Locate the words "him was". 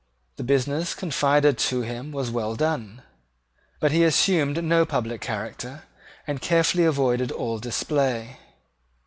1.83-2.31